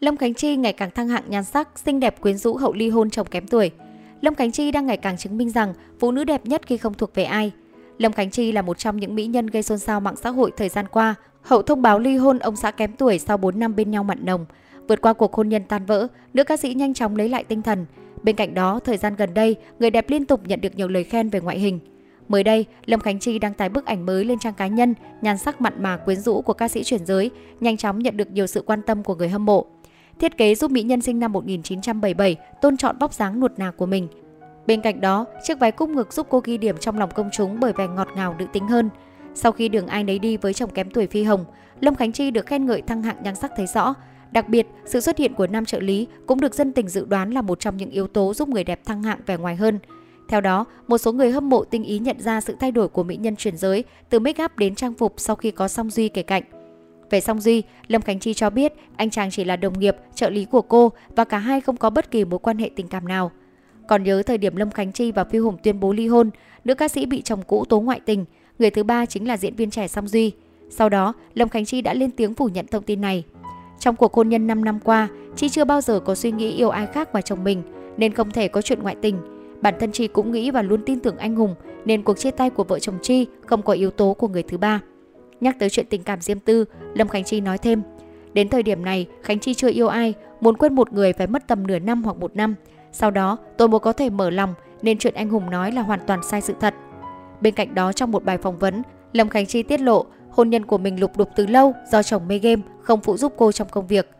Lâm 0.00 0.16
Khánh 0.16 0.34
Chi 0.34 0.56
ngày 0.56 0.72
càng 0.72 0.90
thăng 0.90 1.08
hạng 1.08 1.24
nhan 1.28 1.44
sắc, 1.44 1.68
xinh 1.78 2.00
đẹp 2.00 2.20
quyến 2.20 2.36
rũ 2.36 2.54
hậu 2.54 2.72
ly 2.72 2.88
hôn 2.88 3.10
chồng 3.10 3.26
kém 3.26 3.46
tuổi. 3.46 3.70
Lâm 4.20 4.34
Khánh 4.34 4.52
Chi 4.52 4.70
đang 4.70 4.86
ngày 4.86 4.96
càng 4.96 5.16
chứng 5.16 5.38
minh 5.38 5.50
rằng 5.50 5.74
phụ 5.98 6.12
nữ 6.12 6.24
đẹp 6.24 6.46
nhất 6.46 6.66
khi 6.66 6.76
không 6.76 6.94
thuộc 6.94 7.14
về 7.14 7.24
ai. 7.24 7.52
Lâm 7.98 8.12
Khánh 8.12 8.30
Chi 8.30 8.52
là 8.52 8.62
một 8.62 8.78
trong 8.78 8.96
những 8.96 9.14
mỹ 9.14 9.26
nhân 9.26 9.46
gây 9.46 9.62
xôn 9.62 9.78
xao 9.78 10.00
mạng 10.00 10.16
xã 10.16 10.30
hội 10.30 10.50
thời 10.56 10.68
gian 10.68 10.86
qua. 10.88 11.14
Hậu 11.42 11.62
thông 11.62 11.82
báo 11.82 11.98
ly 11.98 12.16
hôn 12.16 12.38
ông 12.38 12.56
xã 12.56 12.70
kém 12.70 12.92
tuổi 12.92 13.18
sau 13.18 13.36
4 13.36 13.58
năm 13.58 13.76
bên 13.76 13.90
nhau 13.90 14.04
mặn 14.04 14.24
nồng. 14.24 14.46
Vượt 14.88 15.00
qua 15.00 15.12
cuộc 15.12 15.34
hôn 15.34 15.48
nhân 15.48 15.62
tan 15.68 15.86
vỡ, 15.86 16.06
nữ 16.34 16.44
ca 16.44 16.56
sĩ 16.56 16.74
nhanh 16.74 16.94
chóng 16.94 17.16
lấy 17.16 17.28
lại 17.28 17.44
tinh 17.44 17.62
thần. 17.62 17.86
Bên 18.22 18.36
cạnh 18.36 18.54
đó, 18.54 18.80
thời 18.84 18.96
gian 18.96 19.16
gần 19.16 19.34
đây, 19.34 19.56
người 19.78 19.90
đẹp 19.90 20.10
liên 20.10 20.24
tục 20.24 20.40
nhận 20.46 20.60
được 20.60 20.76
nhiều 20.76 20.88
lời 20.88 21.04
khen 21.04 21.28
về 21.28 21.40
ngoại 21.40 21.58
hình. 21.58 21.78
Mới 22.28 22.44
đây, 22.44 22.66
Lâm 22.86 23.00
Khánh 23.00 23.18
Chi 23.18 23.38
đăng 23.38 23.54
tải 23.54 23.68
bức 23.68 23.86
ảnh 23.86 24.06
mới 24.06 24.24
lên 24.24 24.38
trang 24.38 24.54
cá 24.54 24.66
nhân, 24.66 24.94
nhan 25.22 25.38
sắc 25.38 25.60
mặn 25.60 25.82
mà 25.82 25.96
quyến 25.96 26.20
rũ 26.20 26.42
của 26.42 26.52
ca 26.52 26.68
sĩ 26.68 26.84
chuyển 26.84 27.06
giới, 27.06 27.30
nhanh 27.60 27.76
chóng 27.76 27.98
nhận 27.98 28.16
được 28.16 28.30
nhiều 28.30 28.46
sự 28.46 28.62
quan 28.66 28.82
tâm 28.82 29.02
của 29.02 29.14
người 29.14 29.28
hâm 29.28 29.44
mộ. 29.44 29.66
Thiết 30.20 30.36
kế 30.36 30.54
giúp 30.54 30.70
mỹ 30.70 30.82
nhân 30.82 31.00
sinh 31.00 31.20
năm 31.20 31.32
1977 31.32 32.36
tôn 32.62 32.76
chọn 32.76 32.96
vóc 33.00 33.14
dáng 33.14 33.40
nuột 33.40 33.52
nà 33.56 33.70
của 33.70 33.86
mình. 33.86 34.08
Bên 34.66 34.80
cạnh 34.80 35.00
đó, 35.00 35.24
chiếc 35.44 35.58
váy 35.58 35.72
cúc 35.72 35.90
ngực 35.90 36.12
giúp 36.12 36.26
cô 36.30 36.40
ghi 36.44 36.58
điểm 36.58 36.76
trong 36.78 36.98
lòng 36.98 37.10
công 37.14 37.30
chúng 37.32 37.60
bởi 37.60 37.72
vẻ 37.72 37.88
ngọt 37.88 38.08
ngào 38.16 38.34
nữ 38.38 38.46
tính 38.52 38.68
hơn. 38.68 38.90
Sau 39.34 39.52
khi 39.52 39.68
đường 39.68 39.86
ai 39.86 40.04
nấy 40.04 40.18
đi 40.18 40.36
với 40.36 40.54
chồng 40.54 40.70
kém 40.70 40.90
tuổi 40.90 41.06
Phi 41.06 41.22
Hồng, 41.22 41.44
Lâm 41.80 41.94
Khánh 41.94 42.12
Chi 42.12 42.30
được 42.30 42.46
khen 42.46 42.66
ngợi 42.66 42.82
thăng 42.82 43.02
hạng 43.02 43.16
nhan 43.22 43.34
sắc 43.34 43.52
thấy 43.56 43.66
rõ. 43.66 43.94
Đặc 44.32 44.48
biệt, 44.48 44.66
sự 44.84 45.00
xuất 45.00 45.18
hiện 45.18 45.34
của 45.34 45.46
nam 45.46 45.64
trợ 45.64 45.80
lý 45.80 46.06
cũng 46.26 46.40
được 46.40 46.54
dân 46.54 46.72
tình 46.72 46.88
dự 46.88 47.04
đoán 47.04 47.30
là 47.30 47.42
một 47.42 47.60
trong 47.60 47.76
những 47.76 47.90
yếu 47.90 48.06
tố 48.06 48.34
giúp 48.34 48.48
người 48.48 48.64
đẹp 48.64 48.80
thăng 48.84 49.02
hạng 49.02 49.20
vẻ 49.26 49.36
ngoài 49.36 49.56
hơn. 49.56 49.78
Theo 50.28 50.40
đó, 50.40 50.64
một 50.88 50.98
số 50.98 51.12
người 51.12 51.30
hâm 51.30 51.48
mộ 51.48 51.64
tinh 51.64 51.84
ý 51.84 51.98
nhận 51.98 52.20
ra 52.20 52.40
sự 52.40 52.56
thay 52.60 52.72
đổi 52.72 52.88
của 52.88 53.02
mỹ 53.02 53.16
nhân 53.16 53.36
chuyển 53.36 53.56
giới 53.56 53.84
từ 54.10 54.18
make 54.18 54.44
up 54.44 54.56
đến 54.56 54.74
trang 54.74 54.94
phục 54.94 55.14
sau 55.16 55.36
khi 55.36 55.50
có 55.50 55.68
Song 55.68 55.90
Duy 55.90 56.08
kể 56.08 56.22
cạnh. 56.22 56.42
Về 57.10 57.20
Song 57.20 57.40
Duy, 57.40 57.62
Lâm 57.88 58.02
Khánh 58.02 58.18
Chi 58.18 58.34
cho 58.34 58.50
biết 58.50 58.72
anh 58.96 59.10
chàng 59.10 59.30
chỉ 59.30 59.44
là 59.44 59.56
đồng 59.56 59.78
nghiệp, 59.78 59.96
trợ 60.14 60.30
lý 60.30 60.44
của 60.44 60.62
cô 60.62 60.92
và 61.16 61.24
cả 61.24 61.38
hai 61.38 61.60
không 61.60 61.76
có 61.76 61.90
bất 61.90 62.10
kỳ 62.10 62.24
mối 62.24 62.38
quan 62.38 62.58
hệ 62.58 62.70
tình 62.76 62.88
cảm 62.88 63.08
nào. 63.08 63.30
Còn 63.88 64.02
nhớ 64.02 64.22
thời 64.22 64.38
điểm 64.38 64.56
Lâm 64.56 64.70
Khánh 64.70 64.92
Chi 64.92 65.12
và 65.12 65.24
Phi 65.24 65.38
Hùng 65.38 65.56
tuyên 65.62 65.80
bố 65.80 65.92
ly 65.92 66.08
hôn, 66.08 66.30
nữ 66.64 66.74
ca 66.74 66.88
sĩ 66.88 67.06
bị 67.06 67.22
chồng 67.22 67.42
cũ 67.42 67.64
tố 67.64 67.80
ngoại 67.80 68.00
tình, 68.00 68.24
người 68.58 68.70
thứ 68.70 68.82
ba 68.82 69.06
chính 69.06 69.28
là 69.28 69.36
diễn 69.36 69.56
viên 69.56 69.70
trẻ 69.70 69.88
Song 69.88 70.08
Duy. 70.08 70.32
Sau 70.70 70.88
đó, 70.88 71.14
Lâm 71.34 71.48
Khánh 71.48 71.64
Chi 71.64 71.80
đã 71.80 71.94
lên 71.94 72.10
tiếng 72.10 72.34
phủ 72.34 72.48
nhận 72.48 72.66
thông 72.66 72.82
tin 72.82 73.00
này. 73.00 73.24
Trong 73.78 73.96
cuộc 73.96 74.14
hôn 74.14 74.28
nhân 74.28 74.46
5 74.46 74.64
năm 74.64 74.80
qua, 74.84 75.08
Chi 75.36 75.48
chưa 75.48 75.64
bao 75.64 75.80
giờ 75.80 76.00
có 76.00 76.14
suy 76.14 76.32
nghĩ 76.32 76.50
yêu 76.50 76.70
ai 76.70 76.86
khác 76.86 77.12
ngoài 77.12 77.22
chồng 77.22 77.44
mình, 77.44 77.62
nên 77.96 78.14
không 78.14 78.30
thể 78.30 78.48
có 78.48 78.62
chuyện 78.62 78.82
ngoại 78.82 78.96
tình. 79.02 79.16
Bản 79.60 79.74
thân 79.80 79.92
Chi 79.92 80.06
cũng 80.06 80.32
nghĩ 80.32 80.50
và 80.50 80.62
luôn 80.62 80.82
tin 80.86 81.00
tưởng 81.00 81.16
anh 81.16 81.36
hùng, 81.36 81.54
nên 81.84 82.02
cuộc 82.02 82.18
chia 82.18 82.30
tay 82.30 82.50
của 82.50 82.64
vợ 82.64 82.78
chồng 82.78 82.98
Chi 83.02 83.26
không 83.46 83.62
có 83.62 83.72
yếu 83.72 83.90
tố 83.90 84.14
của 84.14 84.28
người 84.28 84.42
thứ 84.42 84.58
ba. 84.58 84.80
Nhắc 85.40 85.56
tới 85.58 85.70
chuyện 85.70 85.86
tình 85.90 86.02
cảm 86.02 86.20
riêng 86.20 86.40
tư, 86.40 86.64
Lâm 86.94 87.08
Khánh 87.08 87.24
Chi 87.24 87.40
nói 87.40 87.58
thêm, 87.58 87.82
đến 88.32 88.48
thời 88.48 88.62
điểm 88.62 88.84
này 88.84 89.06
Khánh 89.22 89.38
Chi 89.38 89.54
chưa 89.54 89.70
yêu 89.70 89.88
ai, 89.88 90.14
muốn 90.40 90.56
quên 90.56 90.74
một 90.74 90.92
người 90.92 91.12
phải 91.12 91.26
mất 91.26 91.46
tầm 91.46 91.66
nửa 91.66 91.78
năm 91.78 92.02
hoặc 92.02 92.16
một 92.16 92.36
năm. 92.36 92.54
Sau 92.92 93.10
đó 93.10 93.36
tôi 93.56 93.68
mới 93.68 93.80
có 93.80 93.92
thể 93.92 94.10
mở 94.10 94.30
lòng 94.30 94.54
nên 94.82 94.98
chuyện 94.98 95.14
anh 95.14 95.28
Hùng 95.28 95.50
nói 95.50 95.72
là 95.72 95.82
hoàn 95.82 96.00
toàn 96.06 96.20
sai 96.22 96.40
sự 96.40 96.54
thật. 96.60 96.74
Bên 97.40 97.54
cạnh 97.54 97.74
đó 97.74 97.92
trong 97.92 98.10
một 98.10 98.24
bài 98.24 98.38
phỏng 98.38 98.58
vấn, 98.58 98.82
Lâm 99.12 99.28
Khánh 99.28 99.46
Chi 99.46 99.62
tiết 99.62 99.80
lộ 99.80 100.06
hôn 100.30 100.50
nhân 100.50 100.66
của 100.66 100.78
mình 100.78 101.00
lục 101.00 101.16
đục 101.16 101.28
từ 101.36 101.46
lâu 101.46 101.74
do 101.90 102.02
chồng 102.02 102.28
mê 102.28 102.38
game 102.38 102.62
không 102.82 103.00
phụ 103.00 103.16
giúp 103.16 103.34
cô 103.36 103.52
trong 103.52 103.68
công 103.68 103.86
việc. 103.86 104.10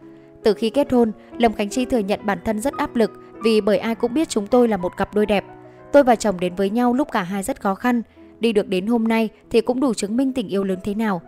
Từ 0.43 0.55
khi 0.55 0.71
kết 0.71 0.93
hôn, 0.93 1.13
Lâm 1.39 1.53
Khánh 1.53 1.69
Chi 1.69 1.85
thừa 1.85 1.99
nhận 1.99 2.21
bản 2.27 2.39
thân 2.45 2.61
rất 2.61 2.77
áp 2.77 2.97
lực 2.97 3.13
vì 3.45 3.61
bởi 3.61 3.79
ai 3.79 3.95
cũng 3.95 4.15
biết 4.15 4.29
chúng 4.29 4.47
tôi 4.47 4.69
là 4.69 4.77
một 4.77 4.97
cặp 4.97 5.15
đôi 5.15 5.27
đẹp. 5.27 5.45
Tôi 5.93 6.05
và 6.05 6.17
chồng 6.17 6.41
đến 6.41 6.55
với 6.55 6.71
nhau 6.71 6.93
lúc 6.95 7.09
cả 7.13 7.23
hai 7.23 7.43
rất 7.43 7.61
khó 7.61 7.75
khăn, 7.75 8.03
đi 8.41 8.53
được 8.53 8.69
đến 8.69 8.87
hôm 8.87 9.09
nay 9.09 9.29
thì 9.51 9.61
cũng 9.61 9.81
đủ 9.81 9.95
chứng 9.95 10.17
minh 10.17 10.33
tình 10.33 10.49
yêu 10.49 10.65
lớn 10.65 10.79
thế 10.85 10.95
nào. 10.95 11.23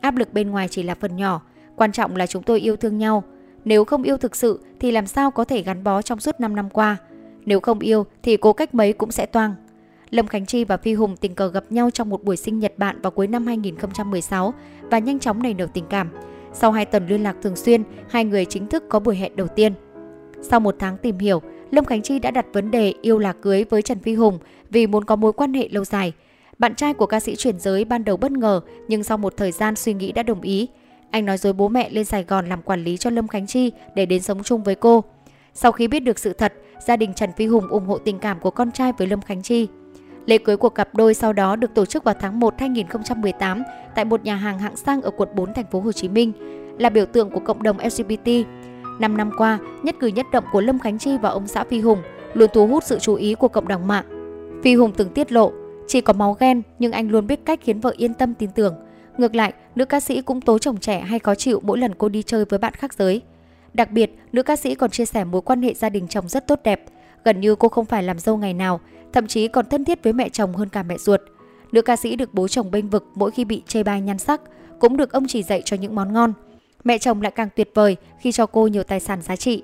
Áp 0.00 0.16
lực 0.16 0.32
bên 0.32 0.50
ngoài 0.50 0.68
chỉ 0.68 0.82
là 0.82 0.94
phần 0.94 1.16
nhỏ, 1.16 1.42
quan 1.76 1.92
trọng 1.92 2.16
là 2.16 2.26
chúng 2.26 2.42
tôi 2.42 2.60
yêu 2.60 2.76
thương 2.76 2.98
nhau. 2.98 3.24
Nếu 3.64 3.84
không 3.84 4.02
yêu 4.02 4.16
thực 4.16 4.36
sự 4.36 4.60
thì 4.80 4.90
làm 4.90 5.06
sao 5.06 5.30
có 5.30 5.44
thể 5.44 5.62
gắn 5.62 5.84
bó 5.84 6.02
trong 6.02 6.20
suốt 6.20 6.40
5 6.40 6.56
năm 6.56 6.70
qua. 6.70 6.96
Nếu 7.46 7.60
không 7.60 7.78
yêu 7.78 8.06
thì 8.22 8.36
cố 8.36 8.52
cách 8.52 8.74
mấy 8.74 8.92
cũng 8.92 9.10
sẽ 9.10 9.26
toang. 9.26 9.54
Lâm 10.10 10.26
Khánh 10.26 10.46
Chi 10.46 10.64
và 10.64 10.76
Phi 10.76 10.94
Hùng 10.94 11.16
tình 11.16 11.34
cờ 11.34 11.48
gặp 11.48 11.64
nhau 11.70 11.90
trong 11.90 12.10
một 12.10 12.24
buổi 12.24 12.36
sinh 12.36 12.58
nhật 12.58 12.78
bạn 12.78 13.00
vào 13.02 13.10
cuối 13.10 13.26
năm 13.26 13.46
2016 13.46 14.54
và 14.90 14.98
nhanh 14.98 15.18
chóng 15.18 15.42
nảy 15.42 15.54
nở 15.54 15.66
tình 15.74 15.84
cảm. 15.90 16.08
Sau 16.52 16.72
2 16.72 16.84
tuần 16.84 17.06
liên 17.06 17.22
lạc 17.22 17.36
thường 17.42 17.56
xuyên, 17.56 17.82
hai 18.10 18.24
người 18.24 18.44
chính 18.44 18.66
thức 18.66 18.84
có 18.88 19.00
buổi 19.00 19.16
hẹn 19.16 19.36
đầu 19.36 19.48
tiên. 19.48 19.72
Sau 20.42 20.60
một 20.60 20.76
tháng 20.78 20.96
tìm 20.96 21.18
hiểu, 21.18 21.42
Lâm 21.70 21.84
Khánh 21.84 22.02
Chi 22.02 22.18
đã 22.18 22.30
đặt 22.30 22.46
vấn 22.52 22.70
đề 22.70 22.94
yêu 23.02 23.18
là 23.18 23.32
cưới 23.32 23.64
với 23.70 23.82
Trần 23.82 23.98
Phi 23.98 24.14
Hùng 24.14 24.38
vì 24.70 24.86
muốn 24.86 25.04
có 25.04 25.16
mối 25.16 25.32
quan 25.32 25.54
hệ 25.54 25.68
lâu 25.68 25.84
dài. 25.84 26.12
Bạn 26.58 26.74
trai 26.74 26.94
của 26.94 27.06
ca 27.06 27.20
sĩ 27.20 27.36
chuyển 27.36 27.58
giới 27.58 27.84
ban 27.84 28.04
đầu 28.04 28.16
bất 28.16 28.32
ngờ 28.32 28.60
nhưng 28.88 29.04
sau 29.04 29.18
một 29.18 29.36
thời 29.36 29.52
gian 29.52 29.76
suy 29.76 29.94
nghĩ 29.94 30.12
đã 30.12 30.22
đồng 30.22 30.40
ý. 30.40 30.68
Anh 31.10 31.26
nói 31.26 31.38
dối 31.38 31.52
bố 31.52 31.68
mẹ 31.68 31.90
lên 31.90 32.04
Sài 32.04 32.24
Gòn 32.24 32.48
làm 32.48 32.62
quản 32.62 32.84
lý 32.84 32.96
cho 32.96 33.10
Lâm 33.10 33.28
Khánh 33.28 33.46
Chi 33.46 33.72
để 33.94 34.06
đến 34.06 34.22
sống 34.22 34.42
chung 34.42 34.62
với 34.62 34.74
cô. 34.74 35.04
Sau 35.54 35.72
khi 35.72 35.88
biết 35.88 36.00
được 36.00 36.18
sự 36.18 36.32
thật, 36.32 36.52
gia 36.86 36.96
đình 36.96 37.14
Trần 37.14 37.32
Phi 37.32 37.46
Hùng 37.46 37.68
ủng 37.68 37.86
hộ 37.86 37.98
tình 37.98 38.18
cảm 38.18 38.40
của 38.40 38.50
con 38.50 38.72
trai 38.72 38.92
với 38.98 39.06
Lâm 39.06 39.20
Khánh 39.20 39.42
Chi. 39.42 39.68
Lễ 40.26 40.38
cưới 40.38 40.56
của 40.56 40.68
cặp 40.68 40.94
đôi 40.94 41.14
sau 41.14 41.32
đó 41.32 41.56
được 41.56 41.74
tổ 41.74 41.84
chức 41.84 42.04
vào 42.04 42.14
tháng 42.20 42.40
1 42.40 42.54
2018 42.58 43.62
tại 43.94 44.04
một 44.04 44.24
nhà 44.24 44.36
hàng 44.36 44.58
hạng 44.58 44.76
sang 44.76 45.02
ở 45.02 45.10
quận 45.10 45.28
4 45.34 45.54
thành 45.54 45.70
phố 45.70 45.80
Hồ 45.80 45.92
Chí 45.92 46.08
Minh, 46.08 46.32
là 46.78 46.90
biểu 46.90 47.06
tượng 47.06 47.30
của 47.30 47.40
cộng 47.40 47.62
đồng 47.62 47.78
LGBT. 47.78 48.30
Năm 49.00 49.16
năm 49.16 49.30
qua, 49.38 49.58
nhất 49.82 49.96
cử 50.00 50.06
nhất 50.06 50.26
động 50.32 50.44
của 50.52 50.60
Lâm 50.60 50.78
Khánh 50.78 50.98
Chi 50.98 51.18
và 51.22 51.28
ông 51.28 51.46
xã 51.46 51.64
Phi 51.64 51.80
Hùng 51.80 51.98
luôn 52.34 52.50
thu 52.54 52.66
hút 52.66 52.84
sự 52.84 52.98
chú 52.98 53.14
ý 53.14 53.34
của 53.34 53.48
cộng 53.48 53.68
đồng 53.68 53.86
mạng. 53.86 54.04
Phi 54.64 54.74
Hùng 54.74 54.92
từng 54.96 55.08
tiết 55.08 55.32
lộ, 55.32 55.52
chỉ 55.88 56.00
có 56.00 56.12
máu 56.12 56.36
ghen 56.40 56.62
nhưng 56.78 56.92
anh 56.92 57.10
luôn 57.10 57.26
biết 57.26 57.40
cách 57.44 57.60
khiến 57.62 57.80
vợ 57.80 57.94
yên 57.96 58.14
tâm 58.14 58.34
tin 58.34 58.50
tưởng. 58.50 58.74
Ngược 59.18 59.34
lại, 59.34 59.52
nữ 59.74 59.84
ca 59.84 60.00
sĩ 60.00 60.22
cũng 60.22 60.40
tố 60.40 60.58
chồng 60.58 60.76
trẻ 60.76 61.00
hay 61.00 61.18
khó 61.18 61.34
chịu 61.34 61.60
mỗi 61.64 61.78
lần 61.78 61.94
cô 61.98 62.08
đi 62.08 62.22
chơi 62.22 62.44
với 62.44 62.58
bạn 62.58 62.74
khác 62.74 62.94
giới. 62.94 63.22
Đặc 63.74 63.90
biệt, 63.90 64.10
nữ 64.32 64.42
ca 64.42 64.56
sĩ 64.56 64.74
còn 64.74 64.90
chia 64.90 65.04
sẻ 65.04 65.24
mối 65.24 65.42
quan 65.42 65.62
hệ 65.62 65.74
gia 65.74 65.88
đình 65.88 66.08
chồng 66.08 66.28
rất 66.28 66.46
tốt 66.46 66.60
đẹp. 66.64 66.84
Gần 67.24 67.40
như 67.40 67.54
cô 67.54 67.68
không 67.68 67.84
phải 67.84 68.02
làm 68.02 68.18
dâu 68.18 68.36
ngày 68.36 68.54
nào, 68.54 68.80
thậm 69.12 69.26
chí 69.26 69.48
còn 69.48 69.66
thân 69.66 69.84
thiết 69.84 70.02
với 70.02 70.12
mẹ 70.12 70.28
chồng 70.28 70.54
hơn 70.54 70.68
cả 70.68 70.82
mẹ 70.82 70.98
ruột. 70.98 71.20
Nữ 71.72 71.82
ca 71.82 71.96
sĩ 71.96 72.16
được 72.16 72.34
bố 72.34 72.48
chồng 72.48 72.70
bênh 72.70 72.88
vực 72.88 73.06
mỗi 73.14 73.30
khi 73.30 73.44
bị 73.44 73.62
chê 73.66 73.82
bai 73.82 74.00
nhan 74.00 74.18
sắc, 74.18 74.40
cũng 74.78 74.96
được 74.96 75.12
ông 75.12 75.26
chỉ 75.28 75.42
dạy 75.42 75.62
cho 75.64 75.76
những 75.76 75.94
món 75.94 76.12
ngon. 76.12 76.32
Mẹ 76.84 76.98
chồng 76.98 77.22
lại 77.22 77.32
càng 77.32 77.48
tuyệt 77.56 77.70
vời 77.74 77.96
khi 78.20 78.32
cho 78.32 78.46
cô 78.46 78.66
nhiều 78.66 78.82
tài 78.82 79.00
sản 79.00 79.22
giá 79.22 79.36
trị. 79.36 79.62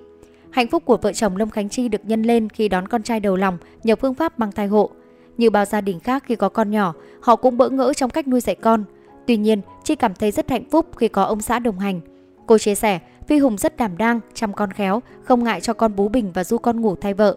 Hạnh 0.50 0.68
phúc 0.68 0.82
của 0.86 0.96
vợ 0.96 1.12
chồng 1.12 1.36
Lâm 1.36 1.50
Khánh 1.50 1.68
Chi 1.68 1.88
được 1.88 2.04
nhân 2.04 2.22
lên 2.22 2.48
khi 2.48 2.68
đón 2.68 2.88
con 2.88 3.02
trai 3.02 3.20
đầu 3.20 3.36
lòng 3.36 3.58
nhờ 3.84 3.96
phương 3.96 4.14
pháp 4.14 4.38
mang 4.38 4.52
thai 4.52 4.66
hộ. 4.66 4.90
Như 5.36 5.50
bao 5.50 5.64
gia 5.64 5.80
đình 5.80 6.00
khác 6.00 6.24
khi 6.26 6.36
có 6.36 6.48
con 6.48 6.70
nhỏ, 6.70 6.94
họ 7.20 7.36
cũng 7.36 7.58
bỡ 7.58 7.68
ngỡ 7.68 7.92
trong 7.92 8.10
cách 8.10 8.28
nuôi 8.28 8.40
dạy 8.40 8.54
con. 8.54 8.84
Tuy 9.26 9.36
nhiên, 9.36 9.60
Chi 9.84 9.94
cảm 9.94 10.14
thấy 10.14 10.30
rất 10.30 10.50
hạnh 10.50 10.64
phúc 10.70 10.86
khi 10.96 11.08
có 11.08 11.22
ông 11.24 11.40
xã 11.40 11.58
đồng 11.58 11.78
hành. 11.78 12.00
Cô 12.46 12.58
chia 12.58 12.74
sẻ, 12.74 13.00
Phi 13.26 13.38
Hùng 13.38 13.58
rất 13.58 13.76
đảm 13.76 13.98
đang, 13.98 14.20
chăm 14.34 14.52
con 14.52 14.70
khéo, 14.72 15.02
không 15.22 15.44
ngại 15.44 15.60
cho 15.60 15.72
con 15.72 15.96
bú 15.96 16.08
bình 16.08 16.30
và 16.34 16.44
du 16.44 16.58
con 16.58 16.80
ngủ 16.80 16.96
thay 16.96 17.14
vợ. 17.14 17.36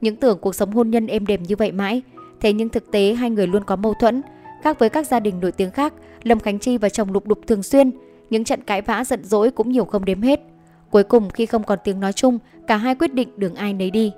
Những 0.00 0.16
tưởng 0.16 0.38
cuộc 0.38 0.54
sống 0.54 0.72
hôn 0.72 0.90
nhân 0.90 1.06
êm 1.06 1.26
đềm 1.26 1.42
như 1.42 1.56
vậy 1.56 1.72
mãi, 1.72 2.02
thế 2.40 2.52
nhưng 2.52 2.68
thực 2.68 2.90
tế 2.90 3.14
hai 3.14 3.30
người 3.30 3.46
luôn 3.46 3.64
có 3.64 3.76
mâu 3.76 3.94
thuẫn. 3.94 4.22
Khác 4.62 4.78
với 4.78 4.88
các 4.88 5.06
gia 5.06 5.20
đình 5.20 5.40
nổi 5.40 5.52
tiếng 5.52 5.70
khác, 5.70 5.94
Lâm 6.22 6.40
Khánh 6.40 6.58
Chi 6.58 6.78
và 6.78 6.88
chồng 6.88 7.12
lục 7.12 7.26
đục 7.26 7.38
thường 7.46 7.62
xuyên, 7.62 7.90
những 8.30 8.44
trận 8.44 8.60
cãi 8.62 8.82
vã 8.82 9.04
giận 9.04 9.24
dỗi 9.24 9.50
cũng 9.50 9.72
nhiều 9.72 9.84
không 9.84 10.04
đếm 10.04 10.22
hết. 10.22 10.40
Cuối 10.90 11.04
cùng 11.04 11.30
khi 11.30 11.46
không 11.46 11.62
còn 11.64 11.78
tiếng 11.84 12.00
nói 12.00 12.12
chung, 12.12 12.38
cả 12.66 12.76
hai 12.76 12.94
quyết 12.94 13.14
định 13.14 13.28
đường 13.36 13.54
ai 13.54 13.72
nấy 13.72 13.90
đi. 13.90 14.12